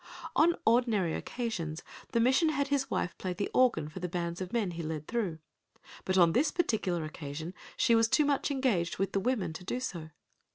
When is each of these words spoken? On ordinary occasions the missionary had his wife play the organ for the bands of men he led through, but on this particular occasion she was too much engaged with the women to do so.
On 0.35 0.55
ordinary 0.65 1.13
occasions 1.13 1.83
the 2.11 2.19
missionary 2.19 2.57
had 2.57 2.69
his 2.69 2.89
wife 2.89 3.15
play 3.19 3.33
the 3.33 3.51
organ 3.53 3.87
for 3.87 3.99
the 3.99 4.09
bands 4.09 4.41
of 4.41 4.51
men 4.51 4.71
he 4.71 4.81
led 4.81 5.07
through, 5.07 5.37
but 6.05 6.17
on 6.17 6.31
this 6.31 6.49
particular 6.49 7.03
occasion 7.05 7.53
she 7.77 7.93
was 7.93 8.07
too 8.07 8.25
much 8.25 8.49
engaged 8.49 8.97
with 8.97 9.11
the 9.11 9.19
women 9.19 9.53
to 9.53 9.63
do 9.63 9.79
so. 9.79 10.09